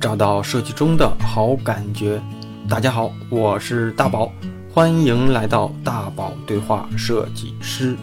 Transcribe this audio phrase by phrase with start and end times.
[0.00, 2.22] 找到设计中的好感觉。
[2.70, 4.32] 大家好，我是大宝，
[4.72, 7.98] 欢迎来到大宝对话设计师。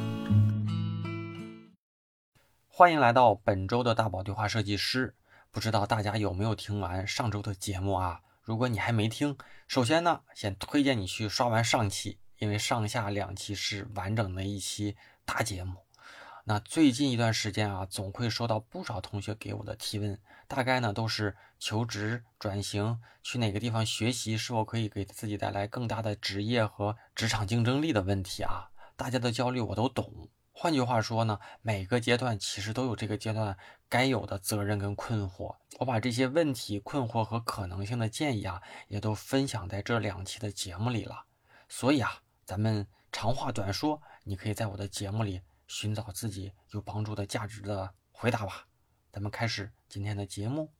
[2.67, 5.15] 欢迎来到本周的大宝对话设计师。
[5.49, 8.19] 不知道大家有没有听完上周的节目啊？
[8.43, 9.35] 如果你还没听，
[9.67, 14.95] 首先呢，先推荐你去刷完上期，因为上下两期是完整的一期
[15.25, 15.77] 大节目。
[16.43, 28.69] 那最近一段时间啊，总会收到不少同学给我的提问，大概呢都是求职、转型、去哪个地方学习，是否可以给自己带来更大的职业和职场竞争力的问题啊。
[28.95, 30.29] 大家的焦虑我都懂。
[30.51, 33.57] 换句话说呢，每个阶段其实都有这个阶段
[33.87, 35.55] 该有的责任跟困惑。
[35.79, 41.25] 我把这些问题、困惑和可能性的建议啊，也都分享在这两期的节目里了。
[41.69, 45.41] 所以啊，咱们长话短说，你可以在我的节目里。
[45.69, 48.65] 寻找自己有帮助的价值的回答吧。
[49.11, 50.71] 咱们开始今天的节目。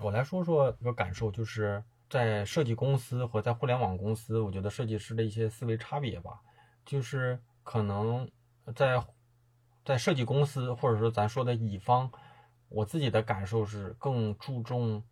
[0.00, 6.40] 我来说说一个感受，就是在设计公司和在互联网公司，我觉得设计师的一些思维差别吧。
[6.84, 8.28] 就是可能
[8.74, 9.02] 在
[9.84, 12.10] 在设计公司，或者说咱说的乙方，
[12.68, 15.02] 我自己的感受是更注重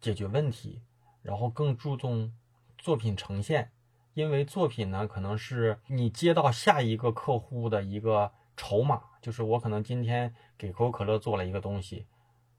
[0.00, 0.82] 解决问题，
[1.22, 2.32] 然后更注重
[2.78, 3.72] 作品呈现，
[4.14, 8.32] 因为作品呢，可能是你接到下一个客户的一个。
[8.58, 12.06] 筹码就是我可能今天给可口可乐做了一个东西，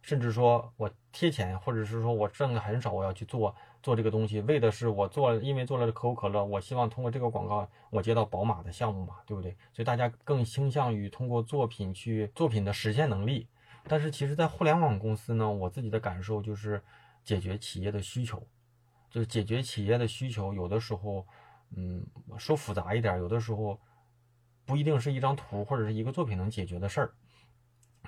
[0.08, 9.52] 甚至说我贴钱，或者是说我挣的很少，我要去做做这个东西，为的是我做，因为做了可口可乐，我希望通过这个广告我接到宝马的项目嘛，对不对？
[9.74, 13.50] 所以大家更倾向于通过作品去作品的实现能力。
[13.86, 16.82] 但是其实，在互联网公司呢，我自己的感受就是
[17.26, 18.42] 解决企业的需求，
[19.10, 21.28] 就是解决企业的需求，有的时候，
[21.76, 22.02] 嗯，
[22.38, 23.78] 说复杂一点，有的时候。
[24.66, 27.14] 不一定是一张图或者是一个作品能解决的事儿，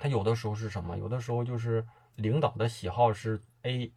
[0.02, 0.96] 它有的时候是什么？
[0.96, 3.92] 有的时候就是领导的喜好是 A，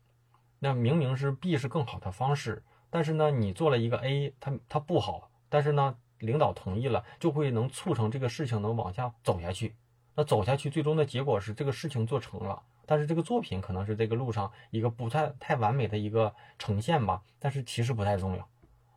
[0.59, 9.77] 那明明是 B 是更好的方式，但是呢，你做了一个 A，它它不好，但是呢，领导同意了，就会能促成这个事情能往下走下去。
[10.13, 18.45] 那走下去，最终的结果是这个事情做成了，但是这个作品可能是这个路上一个不太太完美的一个呈现吧，但是其实不太重要。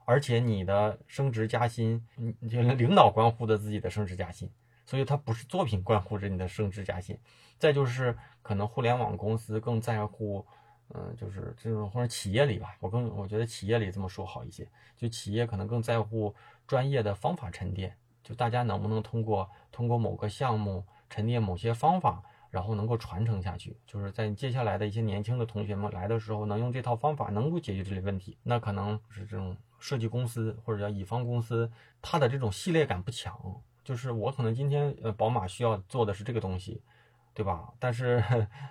[0.04, 2.04] 而且你的升职加薪，
[2.50, 4.50] 就领导关乎的自己的升职加薪，
[4.86, 7.18] 所以它不是作品关乎着你的升职加薪。
[7.58, 10.46] 再就是可能互联网公司更在乎，
[10.94, 16.34] 嗯，就是这种或者企业里吧，我更我觉得企业里这么说好一些，就企业可能更在乎
[16.66, 22.22] 专业的方法沉淀，就大家能不能通过通过某个项目沉淀某些方法。
[22.48, 28.38] 然后能够传承下去，就是在接下来的一些年轻的同学们来的时候，能用这套方法能够解决这类问题。
[28.44, 31.70] 那可能是这种设计公司或者叫乙方公司，
[32.00, 33.60] 它的这种系列感不强。
[33.86, 36.82] 就是我可能今天呃，宝马需要做的是这个东西，
[37.32, 37.72] 对吧？
[37.78, 38.22] 但是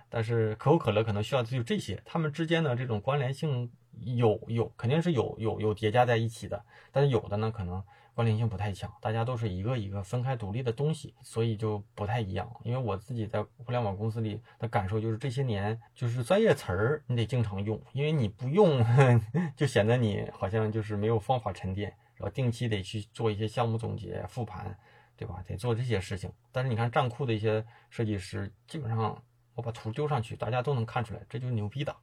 [0.09, 3.71] 但是可口可乐可能需要的就这些，他们之间的这种关联性
[4.01, 6.61] 有有肯定是有有有叠加在一起的，
[6.91, 7.81] 但是有的呢可能。
[8.15, 12.49] 关联性不太强，大家都是一个一个分开独立的东西，所以就不太一样。
[12.63, 18.81] 因为我自己在互联网公司里的感受就是，这些年就是专业词儿你得经常用，因为你不用
[19.53, 24.79] 就显得你好像就是没有方法沉淀，然后定期得去做一些项目总结、复盘，
[25.15, 25.43] 对吧？
[25.45, 26.31] 得做这些事情。
[26.51, 31.95] 但是你看站库的一些设计师，基本上我把图丢上去，大家都能看出来，这就是牛逼的。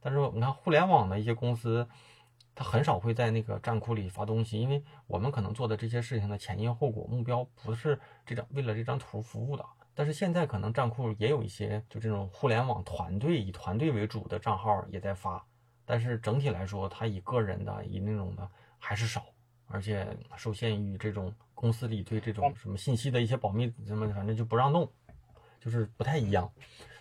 [0.00, 1.88] 但是你看互联网的一些公司。
[2.54, 9.64] 他很少会在那个站库里发东西，因为我们可能做的这些事情的前因后果、目标不是这张为了这张图服务的。
[9.94, 15.40] 但是现在可能站库也有一些就这种互联网团队以团队为主的账号也在发，
[15.84, 19.26] 但是整体来说，他以个人的以那种的还是少，
[19.66, 20.04] 而且
[20.36, 24.88] 受限于这种公司里对这种什么信息的一些保密什么，反正就不让弄，
[25.60, 26.48] 就是不太一样，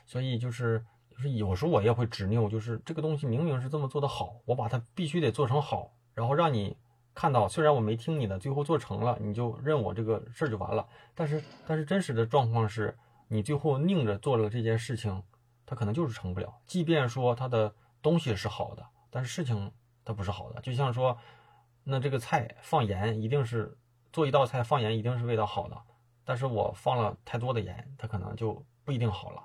[0.05, 0.83] 所以就是。
[1.09, 6.77] 就是有时候我也会执拗，就是这个东西明明是这么做的好，我把它必须得做成好，然后让你
[7.15, 10.87] 看到，虽然我没听你的，最后做成了，你就认我这个事儿就完了。
[11.15, 12.95] 但是，但是真实的状况是，
[13.29, 15.23] 你最后拧着做了这件事情，
[15.65, 16.55] 它可能就是成不了。
[16.67, 19.71] 即便说它的东西是好的，但是事情
[20.05, 20.61] 它不是好的。
[20.61, 21.17] 就像说，
[21.83, 23.75] 那这个菜放盐一定是
[24.17, 25.77] 做一道菜放盐一定是味道好的，
[26.25, 29.43] 但是我放了太多的盐，它可能就不一定好了。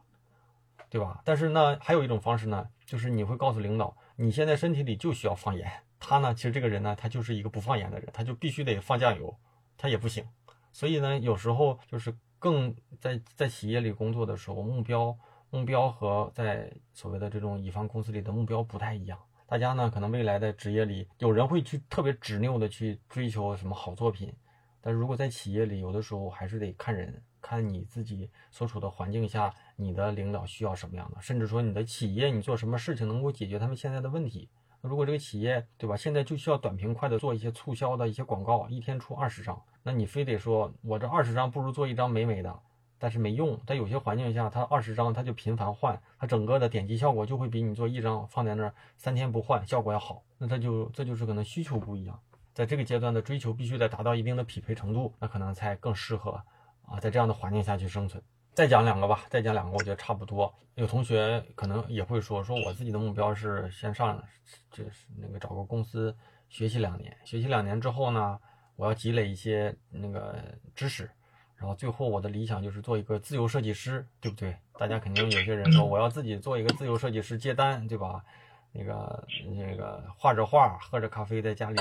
[0.89, 1.21] 对吧？
[1.27, 5.71] 但是呢，还有一种方式呢，就是你会告诉领导，你现在身体里就需要放盐。
[6.01, 9.39] 他呢，其实这个人呢，他就是一个不放盐的人，他就必须得放酱油，
[9.77, 10.27] 他也不行。
[10.73, 15.15] 所以呢，有时候就是更在在企业里工作的时候，目标
[15.51, 19.19] 目标和在所谓的这种乙方公司里的目标不太一样。
[19.47, 24.35] 大家呢，可能未来的职业里，有人会去特别执拗的去追求什么好作品，
[24.83, 27.23] 但是如果在企业里，有的时候还是得看人。
[27.41, 34.49] 看你自己所处的环境下，你的领导需要什么样的，甚至说你的企业你做什么事情能够解决他们现在的问题。
[34.81, 42.57] 如果这个企业对吧，现在就需要短平快的做一些促销的一些广告，一天出二十张，那你非得说我这二十张不如做一张美美的。
[42.97, 50.23] 但是没用，在有些环境下，它二十张它就频繁换，它整个的点击效果就会比你做一张放在那儿三天不换效果要好。
[50.39, 52.21] 那它就这就是可能需求不一样，
[52.55, 56.43] 在这个阶段的追求必须得达到一定的匹配程度，那可能才更适合
[56.87, 58.23] 啊，在这样的环境下去生存。
[58.55, 60.53] 再讲两个吧，再讲两个，我觉得差不多。
[60.75, 64.23] 有同学可能也会说，说我自己的目标是先上，
[64.71, 66.15] 就是那个找个公司
[66.49, 68.39] 学习两年，学习两年之后呢，
[68.77, 70.39] 我要积累一些那个
[70.75, 71.11] 知识。
[71.57, 74.57] 然后最后我的理想就是做一个自由设计师，对不对？
[74.79, 78.25] 大家肯定有些人说我要自己做一个自由设计师接单，对吧？
[78.73, 81.81] 那个那个画着画，喝着咖啡在家里，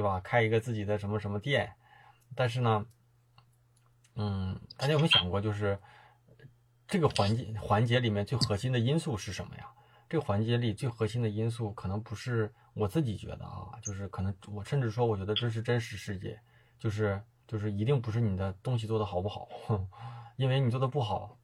[0.00, 0.20] 对吧？
[0.20, 1.72] 开一个自己的什么什么店。
[2.34, 2.86] 但是呢，
[4.16, 5.78] 嗯，大家有没有想过，就是
[6.86, 9.66] 这个环节环节里面最核心的因素是什么呀？
[10.08, 16.40] 这个环节里最核心的因素可能不是我自己觉得啊，就是可能我甚至说我觉得这是真实世界，
[16.78, 17.22] 就是。
[17.50, 19.48] 就是一定不是你的东西做的好不好，
[20.38, 21.36] 因为你做的不好，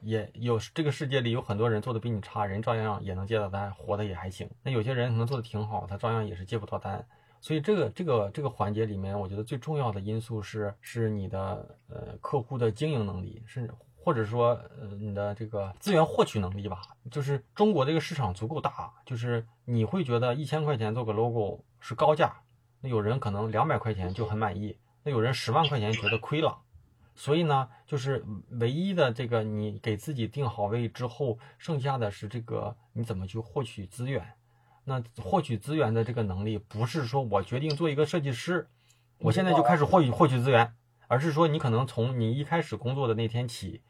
[0.00, 4.48] 也有这个世界里有很多人做的比你差，人照样也能接到单，活的也还行。
[4.62, 7.04] 那有些人可能做的挺好，他照样也是接不到单。
[7.44, 16.80] 所以这个这个这个环节里面，我觉得最重要的因素是是你的呃客户的经营能力，甚至或者说呃你的这个资源获取能力吧。
[17.10, 22.34] 就是中国这个市场足够大，就是你会觉得一千块钱做个 logo 是高价，
[22.80, 24.78] 那有人可能两百块钱就很满意。
[25.02, 26.62] 那有人十万块钱觉得亏了，
[27.14, 34.26] 所以呢，就是唯一的这个你给自己定好位之后，剩下的是这个你怎么去获取资源。
[34.84, 38.68] 那获取资源的这个能力，不是说我决定做一个设计师，
[39.18, 40.74] 我现在就开始获取获取资源，
[41.08, 43.82] 而是说你可能从你一开始工作的那天起，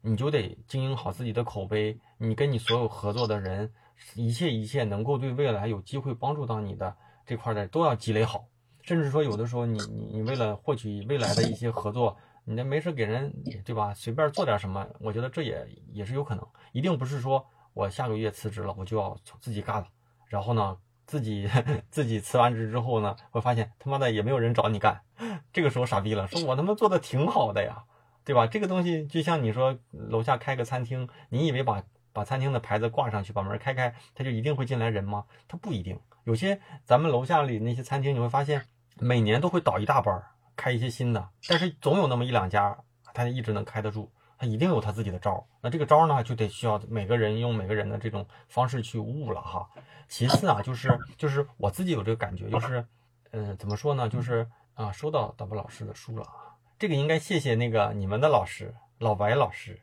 [0.00, 3.72] 你就得经营好自己的口碑，你跟你所有合作的人，
[4.14, 8.46] 一切一切能够对未来有机会帮助到你的这块的，都要积累好。
[8.82, 13.30] 甚至说，有的时候你你你为了获取未来的一些合作，你这没事给人
[13.62, 13.92] 对吧？
[13.92, 16.46] 随便做点什么，我觉得这也也是有可能。
[16.72, 19.86] 一定不是说我下个月辞职了，我就要自己干了。
[20.26, 20.76] 然后呢，
[21.06, 21.48] 自己
[21.90, 25.00] 自己辞完职之后呢，会发现他妈的也没有人找你干。
[25.52, 27.84] 这个时候傻逼了，说我他妈做的挺好的呀，
[28.24, 28.46] 对吧？
[28.46, 31.82] 这个东西就像你说楼下开个餐厅，你以为把
[32.12, 35.24] 把餐厅的牌子挂上去，把门开开，他就一定会进来人吗？
[35.48, 35.98] 他不一定。
[36.24, 38.66] 有些咱们楼下里那些餐厅，你会发现
[38.98, 40.22] 每年都会倒一大半，
[40.54, 42.78] 开一些新的，但是总有那么一两家，
[43.14, 45.44] 他一直能开得住，他一定有他自己的招儿。
[45.60, 49.68] 那这个招儿呢，就得需要每个人用每个人的这种方式去悟了哈。
[50.08, 52.86] 其次啊，就是就是我自己有这个感觉，就是，
[53.32, 54.08] 嗯，怎么说呢？
[54.08, 59.78] 就是啊，收到大宝老师的书了啊，这个应该谢谢那个你们的老师老白老师。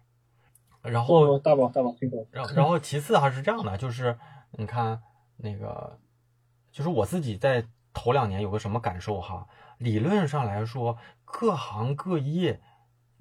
[0.81, 2.27] 然后大宝大宝辛苦。
[2.31, 4.17] 然后然后其次还是这样的，就是
[4.51, 5.01] 你看
[5.35, 5.99] 那个。
[6.69, 9.47] 就是我自己在头两年有个什么感受哈？
[9.79, 10.95] 理论上来说，
[11.25, 12.61] 各行各业，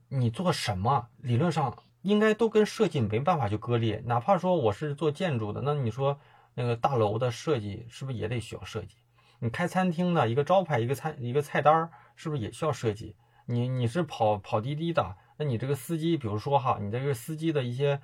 [0.09, 4.03] 你做什么，理论上应该都跟设计没办法去割裂。
[4.07, 6.19] 哪怕说我是做建筑的，那你说
[6.55, 8.97] 那个大楼的设计是不是也得需要设计？
[9.41, 13.17] 你开餐厅的一个招牌、一个餐、一个菜单，是不是也需要设计？
[13.47, 18.01] 你你是跑跑滴滴的，那你这个司机，比如说哈，你这个司机的一些，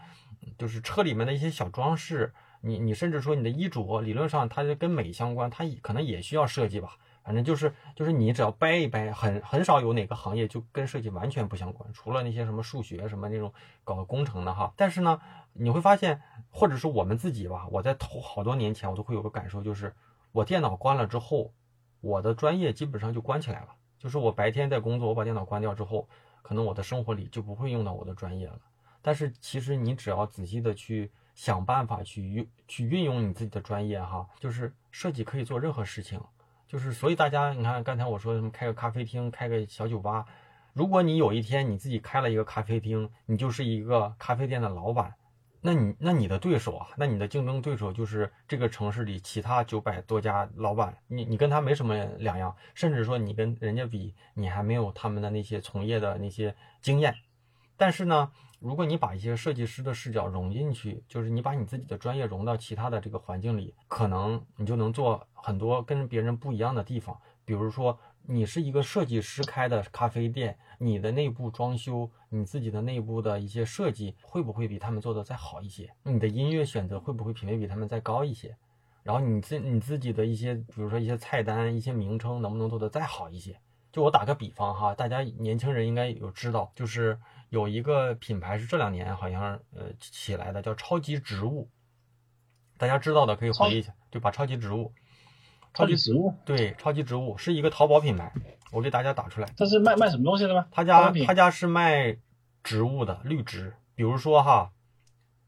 [0.59, 2.33] 就是车里面的一些小装饰。
[2.61, 6.97] 你你甚至说你的衣着，理论上它跟美相关，它可能也需要设计吧。
[7.25, 13.53] 反正就是就是你只要掰一掰，很很少有哪个行业就跟设计完全不相关，除了那些什么数学什么那种
[13.85, 14.73] 搞工程的哈。
[14.77, 15.21] 但是呢，
[15.53, 19.95] 你会发现，或者是我们自己吧，我在头好多年前我都会有个感受，就是
[20.33, 21.53] 我电脑关了之后，
[22.01, 23.69] 我的专业基本上就关起来了。
[23.99, 26.09] 就是我白天在工作，我把电脑关掉之后，
[26.43, 28.59] 可能我的生活里就不会用到我的专业了。
[29.01, 31.11] 但是其实你只要仔细的去。
[31.35, 36.21] 想办法去运去运用你自己的专业哈，就是设计可以做任何事情，
[36.73, 40.25] 就是所以大家你看刚才我说什么开个咖啡厅，开个小酒吧，
[40.73, 45.13] 如果你有一天你自己开了一个咖啡厅，你就是一个咖啡店的老板，
[45.61, 57.15] 那你那你的对手啊，那你的竞争对手就是这个城市里其他九百多家老板，你你跟他没什么两样，甚至说你跟人家比，你还没有他们的那些从业的那些经验，
[57.77, 58.33] 但是呢。
[58.63, 67.19] 如果你把一些设计师的视角融进去，就是你把你自己的专业融到其他的这个环境里，可能你就能做很多跟别人不一样的地方。
[67.45, 75.93] 比如说，你是一个设计师开的咖啡店，你的内部装修、你自己的内部的一些设计，会不会比他们做的再好一些？
[76.05, 78.57] 你的音乐选择会不会品味比他们再高一些？
[79.03, 83.59] 然后你自你自己的一些，比如说一些菜单、一些名称，能不能做的再好一些？
[83.91, 87.19] 就我打个比方哈，大家年轻人应该有知道，就是
[87.53, 91.69] 有一个品牌是这两年好像呃起来的，叫超级植物。
[92.79, 94.31] 大家知道的可以回忆一下，对吧？
[94.31, 94.91] 超级植物，
[95.75, 98.33] 超级植物，对，超级植物是一个淘宝品牌，
[98.71, 99.49] 我给大家打出来。
[99.55, 100.67] 这是卖卖什么东西的吗？
[100.71, 102.17] 他家他家是卖
[102.65, 104.73] 植物的绿植，比如说哈，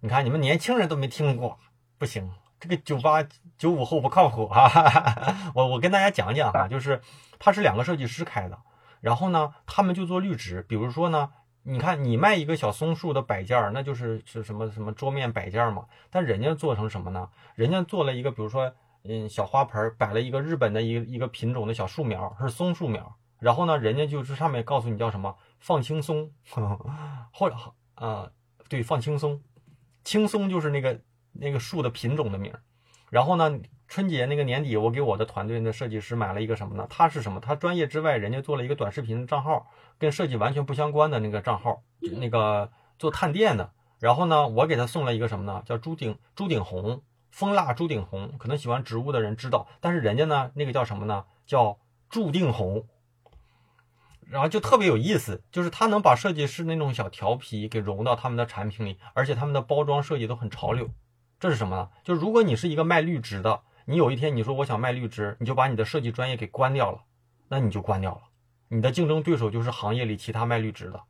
[0.00, 1.58] 你看你们年轻人都没听过，
[1.96, 2.30] 不行，
[2.61, 4.68] 这个九八九五后不靠谱啊！
[5.56, 7.00] 我我跟大家讲讲哈，就是
[7.38, 8.58] 他是两个设计师开的，
[9.00, 11.30] 然后呢，他们就做绿植，比如说呢。
[11.66, 15.87] 你看，你卖一个小松树的摆件儿，那就是是什么什么桌面摆件儿嘛？
[16.11, 17.26] 但人家做成什么呢？
[17.54, 18.71] 人家做了一个，比如说，
[19.04, 23.16] 嗯，小花盆儿摆了一个日本的一个一个品种的小树苗，是松树苗。
[23.38, 26.30] 然后呢，人家就是上面告诉你叫什么放轻松，
[27.33, 27.56] 或者
[27.94, 28.30] 啊，
[28.68, 29.40] 对，放轻松，
[30.02, 31.00] 轻松就是那个
[31.33, 32.61] 那个树的品种的名儿。
[33.11, 33.59] 然后呢，
[33.94, 36.84] 春节那个年底，我给我的团队的设计师买了一个什么呢？
[36.90, 37.38] 他是什么？
[37.38, 39.68] 他专业之外，人家做了一个短视频账号，
[40.00, 43.70] 跟设计完全不相关的那个账号，那个做探店的。
[44.00, 45.62] 然后呢，我给他送了一个什么呢？
[45.64, 48.32] 叫朱顶朱顶红，蜂蜡朱顶红。
[48.36, 51.26] 可能喜欢植物的人知道，但是人家呢，那个叫什么呢？
[51.46, 51.78] 叫
[52.10, 52.88] 注定红。
[54.28, 60.90] 然后就特别有意思，就是他能把设计师那种小调皮给融到他们的产品里，而且他们的包装设计都很潮流。
[61.38, 61.90] 这是什么呢？
[62.02, 67.02] 就如果你是一个卖绿植的，你有一天你说我想卖绿植，你就把你的设计专业给关掉了，
[67.48, 68.22] 那你就关掉了。
[68.68, 71.02] 你的竞争对手就是行业里其他卖绿植的。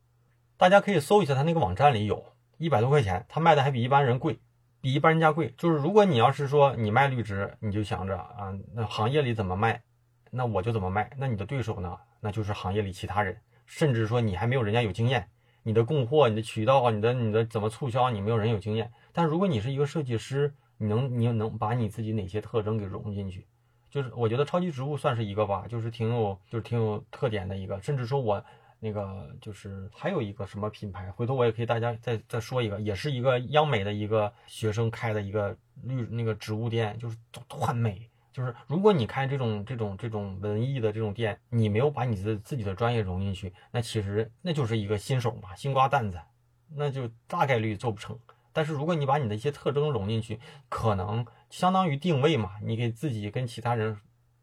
[0.56, 4.40] 大家可以搜一下他那个网站里有一百多块钱，他卖的还比一般人贵，
[4.80, 5.54] 比一般人家贵。
[5.56, 9.82] 就是如果你要是说你卖绿植，你就想着啊，那行业里怎么卖，
[10.32, 11.10] 那我就怎么卖。
[11.16, 11.96] 那你的对手呢？
[12.20, 15.28] 那就是行业里其他人，甚至说你还没有人家有经验，
[15.62, 18.90] 你的供货、你的渠道啊、你的你的怎么促销，你没有人有经验。
[19.12, 23.46] 但如果你是一个设计师，你能你能把你自己哪些特征给融进去？
[23.90, 27.80] 就是我觉得超级植物算是一个吧，就是挺有就是挺有特点的一个。
[27.80, 28.44] 甚至说我
[28.80, 38.10] 那个就是还有一个什么品牌，回头我也可以大家再再说一个，也是一个央美的一个学生开的一个绿那个植物店，就是都都很美。
[38.32, 46.18] 就是如果你开这种这种这种文艺的这种店，你没有把你的自己的专业融进去，那其实那就是一个新手嘛，新瓜蛋子，
[46.74, 48.18] 那就大概率做不成。
[48.54, 53.98] 但是如果你把你的一些特征融进去，可能相当于定位嘛，你给自己跟其他人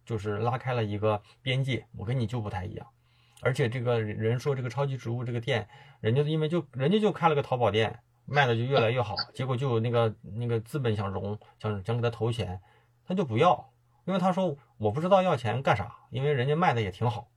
[0.06, 1.88] 就是拉开了一个边界。
[1.98, 2.86] 我跟你就不太一样，
[3.42, 5.70] 而且这个人说这个超级植物这个店，
[6.02, 12.60] 人家因为就人家就开了个淘宝店，卖的就越来越好，结果就有那个那个资本想融，想想给他投钱，
[13.08, 13.72] 他就不要，
[14.06, 17.30] 因为他说我不知道要钱干啥，因为人家卖的也挺好，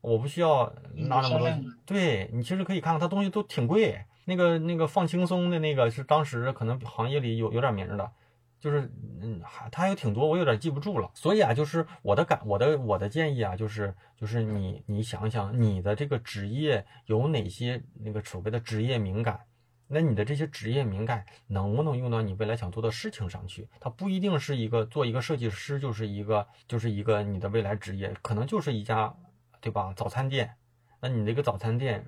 [0.00, 1.50] 我不需要拿那么多。
[1.84, 4.06] 对你其实可以看看，他东西都挺贵。
[4.28, 8.12] 那个那个放轻松的那个是当时可能行业里有有点名的，
[8.60, 8.92] 就是
[9.22, 11.10] 嗯，还他还有挺多，我有点记不住了。
[11.14, 19.40] 所以啊，就是我的感，我的我的建议啊，就是就是你你想想你的这个职业有哪些那个所谓的职业敏感，
[19.86, 23.66] 那你的这些职业敏感能不能用到你未来想做的事情上去？
[23.80, 29.16] 它不一定是一个做一个设计师就是一个就是一个你的未来职业，可能就是一家
[29.62, 30.54] 对吧早餐店，
[31.00, 32.04] 那你那个早餐店。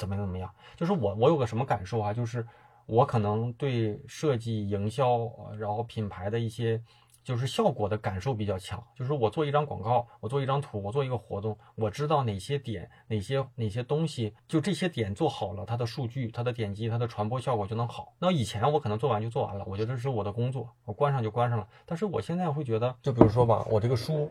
[0.00, 0.50] 怎么怎么样？
[0.78, 2.14] 就是我我有个什么感受啊？
[2.14, 2.46] 就是
[2.86, 6.82] 我可能对设计、营销，然后品牌的一些
[7.22, 8.82] 就是效果的感受比较强。
[8.96, 18.14] 就是我做一张广告，我做一张图，我做一个活动，我知道哪些点、哪些哪些东西，就这些点做好了，它的数据、它的点击、它的传播效果就能好。
[18.18, 21.68] 那以前我可能做完就做完了，我觉得这是我的工作，我关上就关上了。
[21.84, 24.30] 但是我现在会觉得，就比如说吧，我这个书，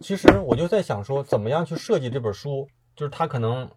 [0.00, 3.70] 其实我就在想说，怎么样去设计这本书，就是它可能。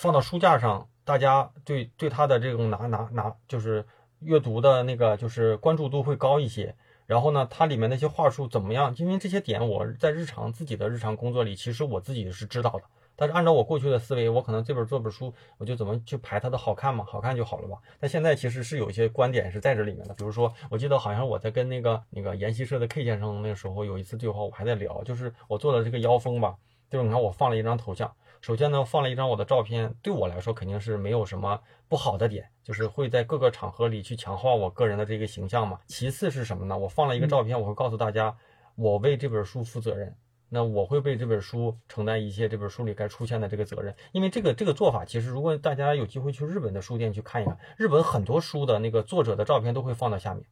[0.00, 3.84] 放到书架上，大家对对它的这种拿拿拿，就是
[4.20, 6.74] 阅读的那个就是关注度会高一些。
[7.04, 8.94] 然后呢，它里面那些话术怎么样？
[8.96, 12.82] 因为这些点我在日常自己的日常工作里，其实我自己是知道的。
[13.14, 17.04] 但是按照我过去的思维，我可能这本做本书，我就怎么去排它的好看嘛？
[17.06, 17.76] 好看就好了吧？
[17.98, 20.14] 但现在其实是有一些观点是在这里面的。
[20.14, 26.56] 比如说，我记得好像我在跟那个那个研习社的 K 先生那时候有一次对话，我还在聊，就是我做的这个腰封吧，
[26.88, 28.10] 就是你看我放了一张头像。
[28.40, 35.78] 首先呢，放了一张我的照片，对我来说肯定是没有什么不好的点，就是会在各个场合里去强化我个人的这个形象嘛。
[35.86, 36.76] 其次是什么呢？
[36.76, 38.34] 我放了一个照片，我会告诉大家，
[38.76, 40.16] 我为这本书负责任，
[40.48, 43.94] 那我会为这本书承担一些这本书里该出现的这个责任。
[44.12, 50.42] 因为这个这个做法，其实如果大家有机会去日本的书店去看一看，日本很多书的那个作者的照片都会放到下面，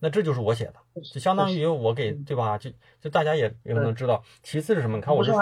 [0.00, 0.74] 那这就是我写的，
[1.14, 2.58] 就相当于我给对吧？
[2.58, 2.68] 就
[3.00, 4.24] 就大家也也能知道。
[4.42, 4.96] 其次是什么？
[4.96, 5.32] 你看我这。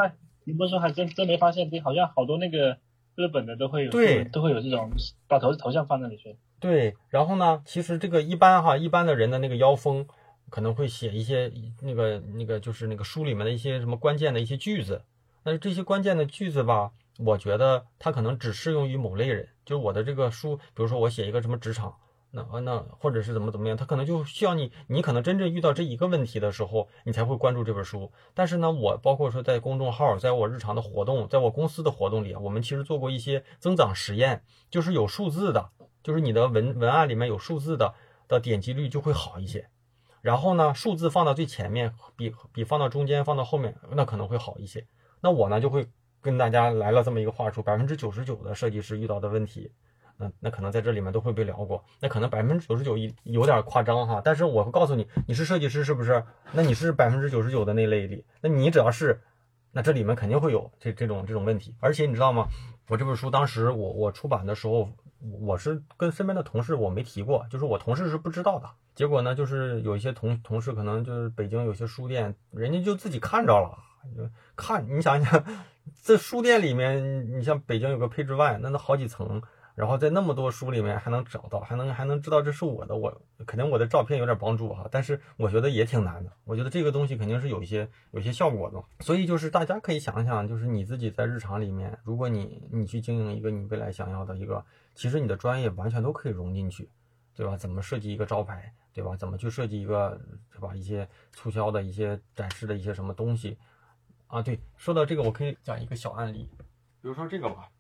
[0.50, 1.70] 你不说还真真没发现？
[1.82, 2.76] 好像好多那个
[3.14, 4.90] 日本的都会有，对，都会有这种
[5.28, 6.36] 把头头像放那里去。
[6.58, 10.06] 对，然后呢，其实这个一般哈，一般的人的那个腰封
[10.50, 11.52] 可能会写一些
[11.82, 15.02] 那个那个就是那个书里面的一些什么关键的一些句子，
[15.44, 19.48] 但是这些关键的句子吧，我觉得它可能只适用于某类人。
[19.64, 21.94] 就是我的这个书，比如说我写一个什么职场，
[22.32, 28.10] 那那或者是怎么怎么样，他可能就需要你，你可能真正遇到这一个问题的时候，你才会关注这本书。
[28.34, 35.70] 但是呢，我包括说在公众号，在我日常的活动，在我公司的活动里，我们其实做过一些增长实验，就是有数字的，
[36.02, 37.94] 就是你的文文案里面有数字的
[38.28, 39.68] 的点击率就会好一些。
[40.22, 44.86] 然后呢，数字放到最前面，比比放到中间、放到后面，那可能会好一些。
[45.20, 45.88] 那我呢，就会
[46.20, 49.72] 跟大家来了这么一个话术：百分之九十九的设计师遇到的问题，
[50.20, 51.82] 那那可能在这里面都会被聊过。
[51.98, 56.22] 那可能百分之九十九一有点夸张哈，但是我会告诉你，你是设计师是不是？
[56.52, 59.20] 那你是百分之九十九的那类里，那你只要是，
[59.72, 61.74] 那这里面肯定会有这这种这种问题。
[61.80, 62.46] 而且你知道吗？
[62.88, 64.88] 我这本书当时我我出版的时候。
[65.42, 68.66] 我是跟身边的同事我没提过，就是我同事是不知道的。
[68.94, 73.76] 结果呢，就是有一些同同事可能就是北京有些书店，人家就自己看着了，
[74.16, 75.44] 就看你想想，
[76.02, 79.42] 这书店里面，你像北京有个配置外，那那好几层。
[79.80, 83.10] 然后在那么多书里面还能找到，还能还能知道这是我的，我
[83.46, 86.30] 肯定我的照片有点帮助哈，但是我觉得也挺难的。
[86.44, 94.62] 我觉得这个东西肯定是有一些有一些效果的，所以就是大家可以想想，就是你自己在日常里面，如果你你去经营一个你未来想要的一个，
[94.94, 96.86] 其实你的专业完全都可以融进去，
[97.34, 97.56] 对吧？
[97.56, 99.16] 怎么设计一个招牌，对吧？
[99.16, 100.20] 怎么去设计一个，
[100.52, 100.76] 对吧？
[100.76, 103.56] 一些促销的一些展示的一些什么东西
[104.26, 104.42] 啊？
[104.42, 106.46] 对，说到这个，我可以讲一个小案例，
[107.00, 107.70] 比如说这个吧，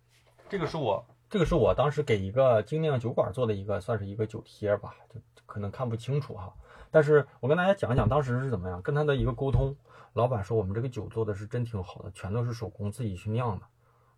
[0.48, 1.04] 这个是我。
[1.30, 6.52] 这个是我当时给一个精酿酒馆做的一个，算是一个酒贴吧，就可能看不清楚哈。
[6.90, 9.76] 但是我跟大家讲讲当时是怎么样，跟他的一个沟通。
[10.12, 13.66] 老板说我们这个酒做的是真挺好的，全都是手工自己去酿的。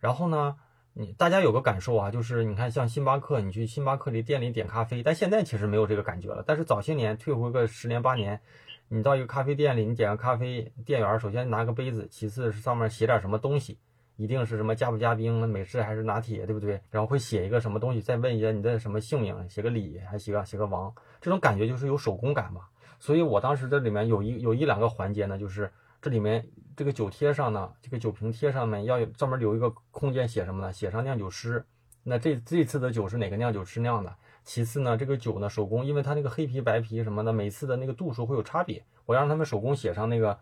[0.00, 0.57] 然后呢，
[0.95, 6.42] 你大家有个感受啊，就是你看像星巴克，你去星巴克里店里点咖啡，但现在其实没有这个感觉了。
[6.47, 8.40] 但是早些年退回个十年八年，
[8.88, 13.76] 你到一个咖啡店里，你点个咖啡，店员首先拿个杯子，其次是上面写点什么东西。
[14.16, 16.81] 一定是什么加不加冰，美式还是拿铁，对不对？
[16.90, 22.62] 然后会写一个什么东西，再问一下你的什么姓名，写个李，还写个写个王，这种感觉就是有手工感嘛。
[22.99, 25.70] 所以我当时这里面有一有一两个环节呢，就是
[26.01, 26.46] 这里面
[26.77, 30.72] 这个酒贴上呢，这个酒瓶贴上面要专门留一个空间写什么呢？
[30.72, 31.64] 写上酿酒师。
[32.05, 34.14] 那这这次的酒是哪个酿酒师酿的？
[34.44, 40.38] 其次呢，这个酒呢手工，因为它那个黑皮白皮什么的，每次的那个度数会有差别，我让他们手工写上那个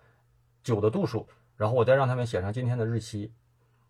[0.63, 3.31] 酒的度数，然后我再让他们写上今天的日期。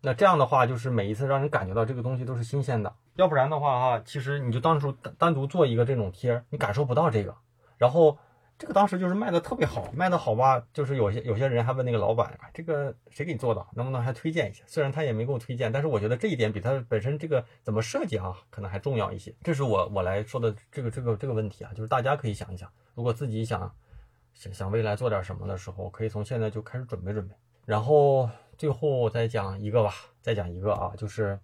[0.03, 7.35] 那这样的话，就是每一次让人感觉到这个东西都是新鲜的，要不然的话哈，其实你就当初单单独做一个这种贴，你感受不到这个。
[7.77, 8.17] 然后
[8.59, 14.65] 这个当时就是卖的特别好，卖的好吧，就是有些有些人还问那个老板，这个谁给你做的，能不能还推荐一下？
[14.67, 19.35] 虽然他也没给我推荐，但是我觉得这一点比他本身这个怎么设计啊，可能还重要一些。
[19.43, 23.71] 这是我我来说的这个这个这个问题啊，就是大家可以想一想，如果自己想
[24.33, 27.35] 想想未来做点什么的时候，可以从现在就开始准备准备，
[27.67, 28.27] 然后。
[28.61, 31.41] 最后再讲一个吧，再讲一个啊，就是，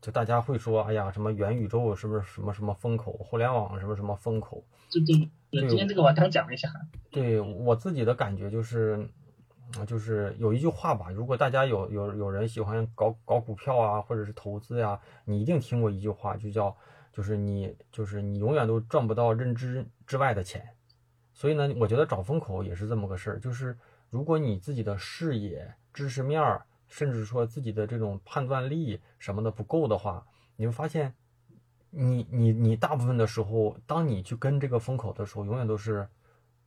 [0.00, 4.64] 就大家会说，哎呀，什么元宇宙是不是什么什么风口，互联网什么什么风口？
[4.90, 6.68] 对对对，今天这个我刚讲一下。
[7.12, 9.08] 对我自己的感觉就是，
[9.86, 16.76] 就是有一句话吧，如果大家有有有人喜欢搞搞股票啊，或者是投资呀，你一定听过一句话，就叫，
[17.12, 20.68] 就是你就是你永远都赚不到认知之外的钱。
[21.32, 23.78] 所以呢，我觉得找风口也是这么个事儿，就是
[24.10, 25.72] 如果你自己的视野。
[25.96, 31.14] 知识面儿，甚至说自己的这种判断力什么的不够的话，你会发现，
[31.88, 36.06] 你你你大部分的时候，当你去跟这个风口的时候，永远都是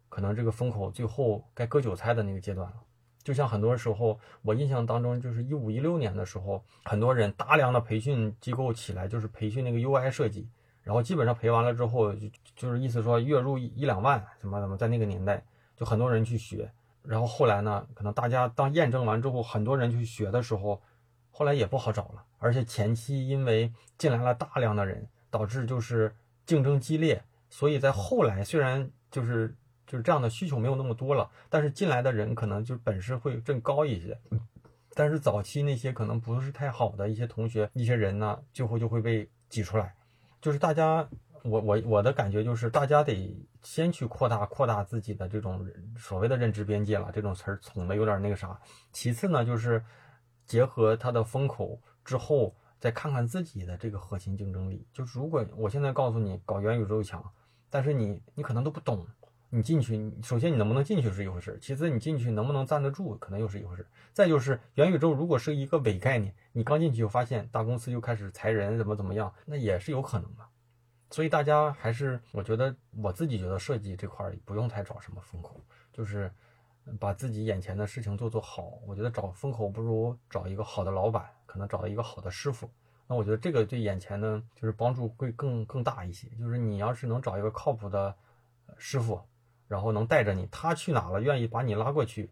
[0.10, 2.78] 可能这个风口最后该割韭菜的那个阶段了。
[3.22, 10.50] 就像很多时候，我印象当中，就是一五一六年的时候，很多人大量的培训机构起来，就是培训那个 UI 设计，
[10.82, 16.72] 然后基本上培完了之后，就就是意思说月入一两万，怎么怎么，在那个年代，就很多人去学。
[17.04, 17.88] 然后后来呢？
[17.94, 20.82] 可能大家当验证完之后，很多人去学的时候，
[21.32, 22.24] 后来也不好找了。
[22.38, 29.56] 而且前期因为进来了大量的人，导致就是竞争激烈，所以在后来虽然就是
[29.88, 34.20] 就是这样的需求没有那么多了，但是进来的人可能就本事会更高一些。
[34.94, 39.96] 但是早期那些可能不是太好的一些同学、一些人呢，最后就会被挤出来。
[40.42, 41.08] 就是大家。
[41.44, 45.66] 我我我的感觉就是，大家得先去扩大扩大自己的这种
[45.98, 48.60] 所谓的认知边界了，这种词儿捅的有点那个啥。
[48.92, 49.84] 其次呢，就是
[50.46, 54.86] 结合它的风口之后，再看看自己的这个核心竞争力。
[54.94, 57.24] 就是如果我现在告诉你搞元宇宙强，
[57.70, 59.06] 但是你你可能都不懂，
[59.50, 63.86] 你进去，首先你能不能进去是一回事，其次你进去能不能站得住，可能又是一回事。
[64.14, 70.44] 再就是元宇宙如果是一个伪概念，你刚进去就发现大公司就开始裁人，怎么怎么样，那也是有可能的。
[71.12, 75.60] 所以大家还是，我觉得我自己觉得设计这块儿不用太找什么风口，
[75.92, 76.32] 就是，
[77.00, 78.80] 把自己眼前的事情做做好。
[78.86, 82.70] 我觉得找风口不如找一个好的老板，可能找到一个好的师傅。
[83.08, 86.28] 那我觉得这个对眼前呢，就是帮助会更更大一些。
[86.38, 88.16] 就是你要是能找一个靠谱的
[88.78, 89.20] 师傅，
[89.68, 92.30] 然后能带着你，他去哪了，愿意把你拉过去，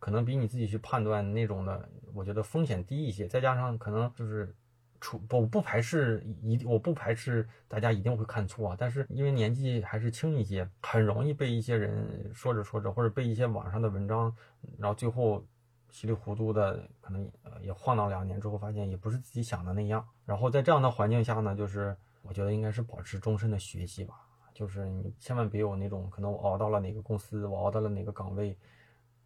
[0.00, 3.28] 可能比你自己去判断那种的，我觉得风险低一些。
[3.28, 4.52] 再加上可能就是。
[5.00, 14.34] 出我不排斥一我不排斥大家一定会看错啊，但是因为年纪还是轻一些，很容易被一些人说着说着，或者被一些网上的文章，
[14.78, 15.44] 然后最后
[15.90, 17.30] 稀里糊涂的，可能
[17.60, 20.06] 也晃荡两年之后，发现也不是自己想的那样。
[20.24, 24.14] 然后在这样的环境下呢，就是我觉得应该是保持终身的学习吧，
[24.52, 28.56] 就是你千万别有那种可能我熬到了哪个公司，我熬到了哪个岗位，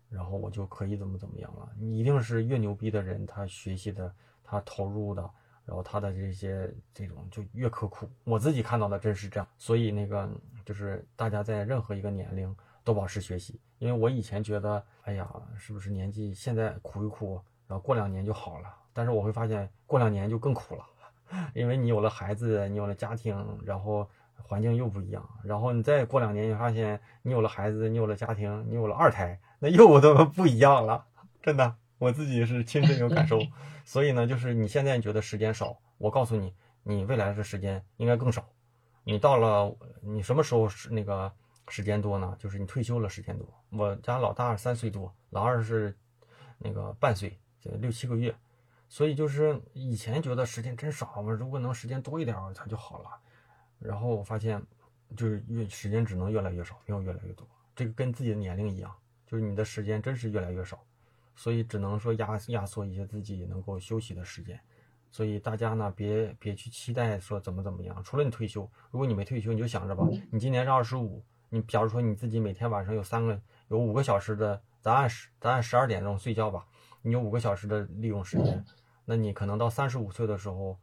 [0.09, 1.69] 然后我就可以怎么怎么样了。
[1.79, 5.31] 你一定是越牛逼的人，他学习的，他投入的。
[5.71, 9.47] 然后他的这些这种就越刻苦，我自己看到的真是这样。
[9.57, 10.29] 所以那个
[10.65, 12.53] 就是大家在任何一个年龄
[12.83, 18.69] 都保持学习，因为我以前觉得，哎呀，是不是年纪现在苦一苦，然后过两年就好了？
[18.93, 20.85] 但是我会发现过两年就更苦了，
[21.55, 24.05] 因为你有了孩子，你有了家庭，然后
[24.43, 31.07] 环境又不一样，然后你再过两年，你发现你有了孩子，你有了家庭，你有了二胎，那又都不一样了，
[31.41, 31.77] 真的。
[32.01, 33.39] 我自己是亲身有感受，
[33.85, 38.49] 所以呢，就是你现在觉得时间少，我告诉你，你未来的时间应该更少。
[39.05, 41.31] 你到了你什么时候是那个
[41.69, 42.35] 时间多呢？
[42.39, 43.47] 就是你退休了时间多。
[43.69, 45.95] 我家老大三岁多，老二是
[46.57, 48.35] 那个半岁，就六七个月。
[48.89, 53.11] 所以就是以前觉得时间真少嘛，如果能时间多一点，它就好了。
[53.79, 54.63] 然后我发现，
[55.15, 57.47] 就是越时间只能越来越少，没有越来越多。
[57.77, 58.91] 这个跟自己的年龄一样，
[59.27, 60.83] 就是你的时间真是越来越少。
[61.35, 64.61] 所以只能说压压缩一些自己能够休息的时间，
[65.11, 68.03] 所以大家呢别别去期待说怎么怎么样。
[68.05, 76.67] 除了你退休，如果你没退休，你就想着吧，你今年是二十五，你假如说你自己每天晚上有三个有五个小时的，咱按十咱按十二点钟睡觉吧，
[77.03, 78.65] 你有五个小时的利用时间，
[79.05, 80.79] 那你可能到三十五岁的时候，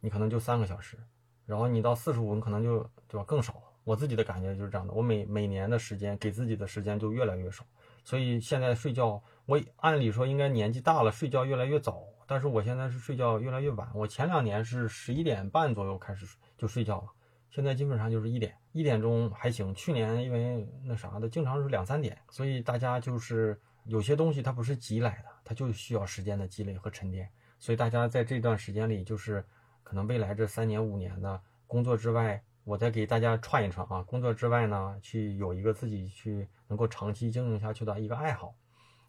[0.00, 0.98] 你可能就三个小时，
[1.46, 3.62] 然后你到四十五，你可能就对吧更少。
[3.84, 7.64] 我自己的感觉就是这样的，我每每年的时间给自己的时间就越来越少。
[8.04, 13.88] 所以现在睡觉，我按理说应该年纪大了，睡觉越来越早，但是我现在是睡觉越来越晚。
[13.94, 16.26] 我前两年是十一点半左右开始
[16.58, 17.06] 就睡觉了，
[17.50, 19.74] 现在基本上就是一点一点钟还行。
[19.74, 22.18] 去年因为那啥的，经常是两三点。
[22.30, 27.28] 所以大家就是有些东西它不是急来的，它就需要时间的积累和沉淀。
[27.58, 29.44] 所以大家在这段时间里，就是
[29.82, 32.42] 可能未来这三年五年的工作之外。
[32.64, 38.54] 我再给大家串一串啊，工作之外呢，去有一个自己去能够长期经营下去的一个爱好，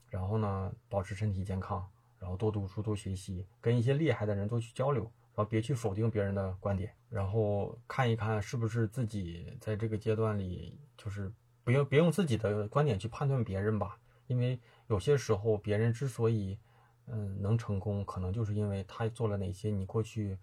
[0.09, 1.87] 然后呢，保持身体健康，
[2.17, 11.31] 然后多读书多学习，跟一些厉害的人多去交流，然后别去否定别人的观点，然后看一看是不是自己在这个阶段里，就是
[11.63, 16.57] 不用别用自己的观点去判断别人吧，因为有些时候别人之所以
[17.05, 20.39] 嗯能成功，可能就是因为他做了哪些你过去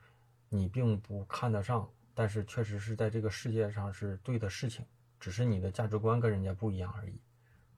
[0.49, 1.90] 你并不看得上。
[2.14, 4.85] 但是确实是在这个世界上是对的事情，
[5.18, 7.20] 只是你的价值观跟人家不一样而已，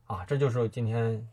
[0.06, 1.28] 啊，这就是今天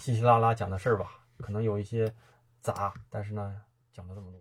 [0.00, 2.12] 稀稀拉拉讲的事儿吧，可能有一些
[2.60, 4.40] 杂，但是呢，讲了这么多。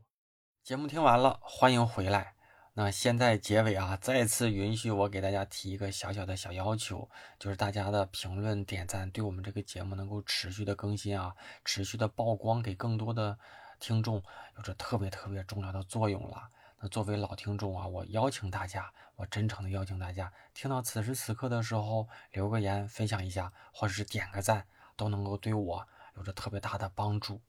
[0.63, 2.35] 节目听完了，欢迎回来。
[2.73, 13.37] 那现在结尾啊，再次允许我给大家提一个小小的小要求，就是大家的评论点赞，对我们这个节目能够持续的更新啊，持续的曝光给更多的
[13.79, 14.23] 听众，
[14.55, 16.47] 有着特别特别重要的作用了。
[16.83, 24.65] 那作为老听众啊，我邀请大家，我真诚的邀请大家，听到此时此刻的时候，留个言，分享一下，或者是点个赞，
[24.95, 27.39] 都能够对我有着特别大的帮助。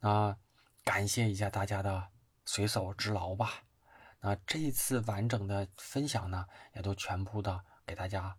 [0.00, 0.36] 那
[0.84, 2.08] 感谢一下大家的
[2.44, 3.62] 随手之劳吧。
[4.20, 8.36] 那这一次完整的分享呢，也都全部的给大家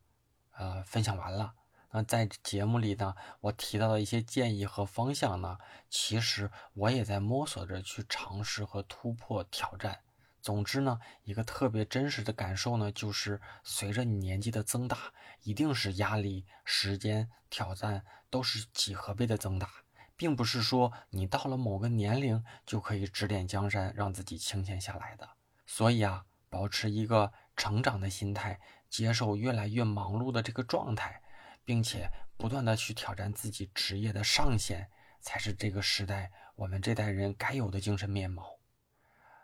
[0.52, 1.56] 呃分享完了。
[1.90, 5.58] 那在节目里呢，我提到的一些建议和方向呢，
[5.90, 10.00] 其实我也在摸索着去尝试和突破挑战。
[10.48, 15.12] 总之呢，一个特别真实的感受呢，就是随着你年纪的增大，
[15.44, 19.70] 一定是压力、时间、挑战都是几何倍的增大，
[20.16, 25.28] 并不是说你到了某个年龄就可以指点江山，让自己清闲下来的。
[25.66, 31.22] 所以啊，保持一个成长的心态，接受越来越忙碌的这个状态，
[31.66, 38.57] 并且不断的去挑战自己职业的上限，才是这个时代我们这代人该有的精神面貌。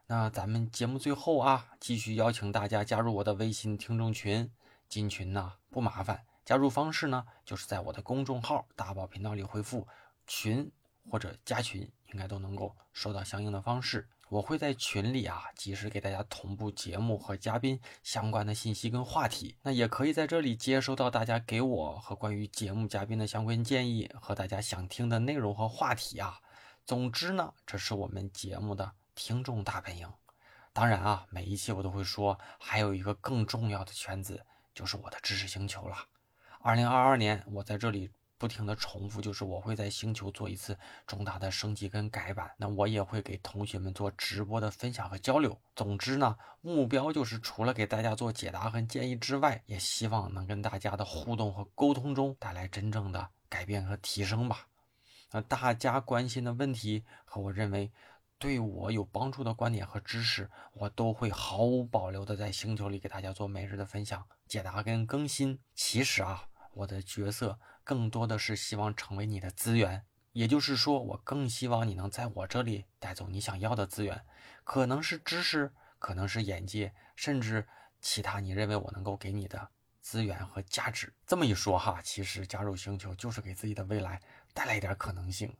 [0.05, 4.51] 那咱们节目最后啊，继续邀请大家加入我的微信听众群。
[4.89, 9.87] 进群呢不麻烦，加入方式呢就是在我的公众号“大宝频道”里回复
[10.27, 10.71] “群”
[11.09, 11.81] 或者“加群”，
[12.13, 14.07] 应该都能够收到相应的方式。
[14.29, 19.55] 我会在群里啊及时给大家同步节目和嘉宾相关的信息跟话题。
[19.63, 26.37] 那也可以在这里接收到大家给我和关于节目嘉宾的相关建议和大家想听的内容和话题啊。
[26.85, 30.11] 总之呢，这是我们节目的听众大本营。
[30.71, 35.97] 当然啊，每一期我都会说，还有一个更重要的圈子，就是我的知识星球了。
[36.59, 38.11] 二零二二年，我在这里。
[38.35, 45.57] 不停的重复，就是我会在星球做一次重大的升级跟改版，那我也会给同学们做直播的分享和交流。
[45.77, 54.67] 总之呢，目标就是除了给大家做解答和建议之外，也希望能跟大家的互动和沟通中带来真正的改变和提升吧。
[55.31, 57.93] 那大家关心的问题和我认为
[58.37, 65.59] 对我有帮助的观点和知识，我都会毫无保留的在星球里给大家做每日的分享、解答跟更新。
[65.73, 67.59] 其实啊，我的角色。
[67.85, 74.25] 更多的是希望成为你的资源，也就是说，我更希望你能在我这里带走你想要的资源，
[74.63, 77.67] 可能是知识，可能是眼界，甚至
[77.99, 79.67] 其他你认为我能够给你的
[79.99, 81.13] 资源和价值。
[81.27, 84.21] 这么一说哈，其实加入星球就是给自己的未来
[84.53, 85.53] 带来一点可能性。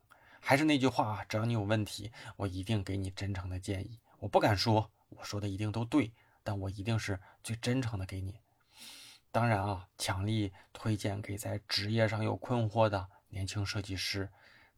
[0.45, 4.01] 还是那句话啊，只要你有问题，我一定给你真诚的建议。
[4.19, 6.11] 我不敢说我说的一定都对，
[6.43, 8.41] 但我一定是最真诚的给你。
[9.31, 14.29] 当然啊，强力推荐给在职业上有困惑的年轻设计师。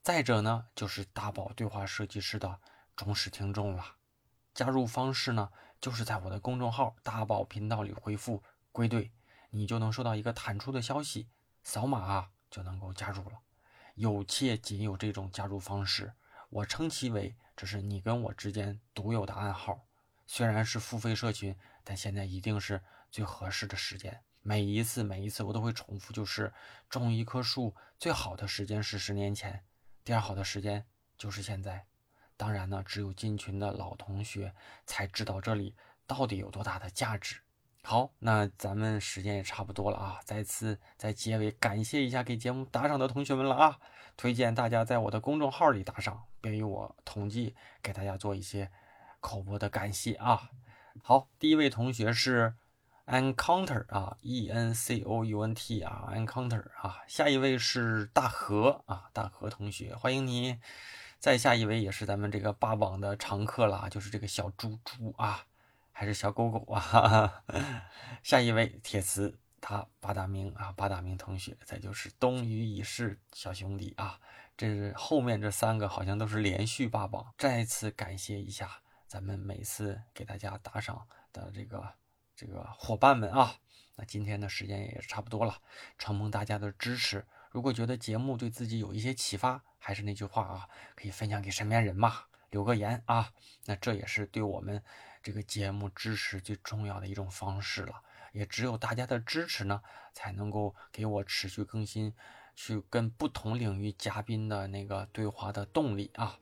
[0.03, 2.59] 再者呢，就是大宝对话设计师的
[2.95, 3.95] 忠实听众了。
[4.53, 5.49] 加入方式呢，
[5.81, 9.11] 就是在我的公众号“大宝频道”里回复“归队”，
[9.49, 11.27] 你就能收到一个弹出的消息，
[11.63, 13.39] 扫码啊就能够加入了。
[13.95, 16.13] 有且仅有这种加入方式，
[16.49, 19.87] 我称其为这是你跟我之间独有的暗号。
[20.27, 24.21] 虽然是付费社群，但现在一定是最合适的时间。
[24.41, 26.53] 每一次，每一次我都会重复，就是
[26.89, 29.63] 种一棵树最好的时间是十年前，
[30.03, 30.85] 第二好的时间
[31.17, 31.87] 就是现在。
[32.37, 34.53] 当然呢，只有进群的老同学
[34.85, 37.37] 才知道这里到底有多大的价值。
[37.85, 43.79] 好，那咱们时间也差不多了啊，再次在结尾感谢一下给节目打赏的同学们了啊，
[44.17, 48.71] 推荐大家在我的公众号里打赏，便于我统计给大家做一些
[49.19, 50.49] 口播的感谢啊。
[51.03, 52.55] 好，第一位同学是。
[53.07, 60.57] Encounter 啊，E N C O U N T 啊，Encounter 啊，下一位是大河啊，大河同学，欢迎你。
[61.19, 65.45] 再下一位也是咱们这个霸榜的常客了，就是这个小猪猪啊，
[65.97, 67.45] 还是小狗狗啊。
[68.21, 71.57] 下一位铁磁，他八大名啊，八大名同学。
[71.63, 74.19] 再就是东隅已逝小兄弟啊，
[74.57, 77.33] 这是后面这三个好像都是连续霸榜。
[77.37, 78.69] 再次感谢一下
[79.07, 81.93] 咱们每次给大家打赏的这个。
[82.37, 83.55] 这个伙伴们啊，
[83.95, 85.57] 那今天的时间也差不多了，
[85.97, 87.25] 承蒙大家的支持。
[87.49, 93.31] 如果觉得节目对自己有一些启发，还是那句话啊，可以分享给身边人嘛，留个言啊，
[93.67, 94.83] 那这也是对我们
[95.25, 97.95] 这个节目支持最重要的一种方式了。
[98.31, 99.81] 也只有大家的支持呢，
[100.13, 102.13] 才能够给我持续更新，
[102.55, 106.37] 去跟不同领域嘉宾的那个对话的动力啊。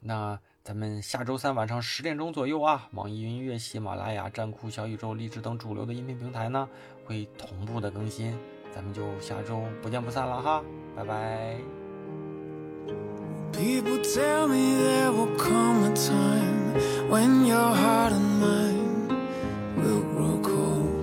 [0.00, 0.38] 那。
[0.66, 6.68] 咱们下周三晚上十点钟左右啊，网易云音乐、喜马拉雅、站酷、小宇宙、荔枝等主流的音频平台呢，
[7.04, 8.36] 会同步的更新。
[8.74, 10.64] 咱们就下周不见不散了哈，
[10.96, 11.56] 拜拜。
[17.08, 19.08] when your heart and mine
[19.76, 20.96] will grow cold.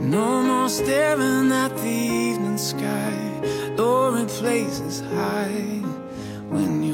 [0.00, 3.14] No more staring at the evening sky,
[3.76, 5.80] luring places high
[6.50, 6.93] when you.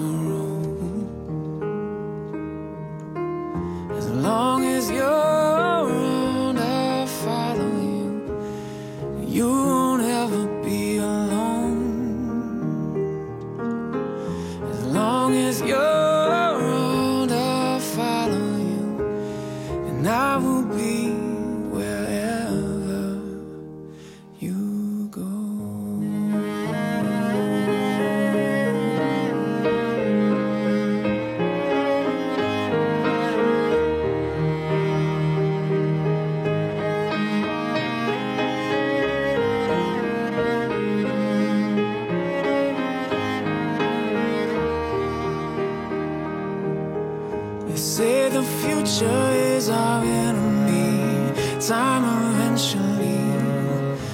[48.43, 51.33] Future is our enemy.
[51.61, 53.21] Time eventually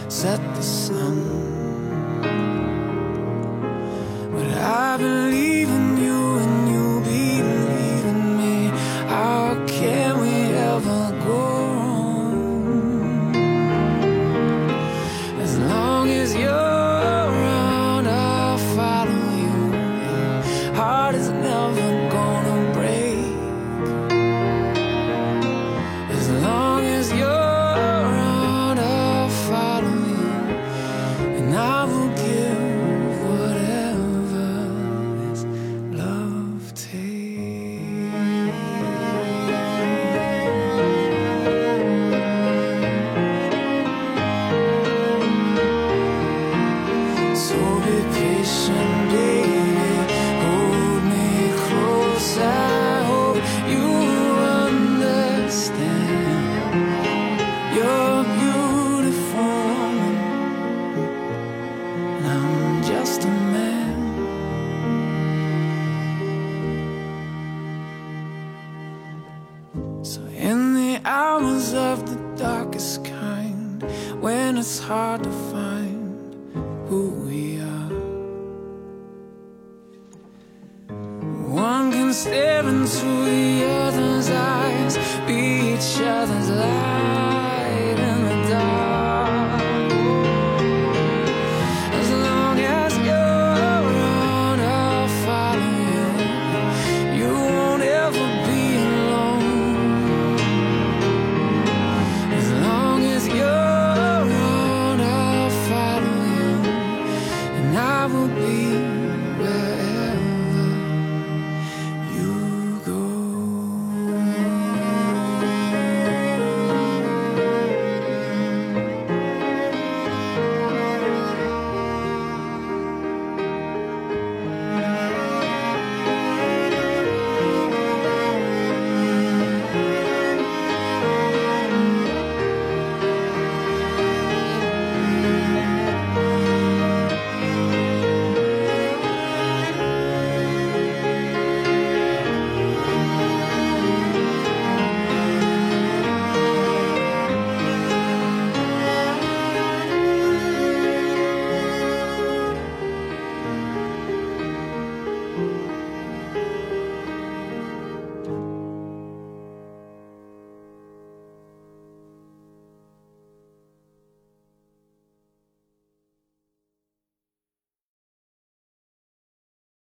[0.09, 1.17] set the sun.
[4.33, 5.46] But I believe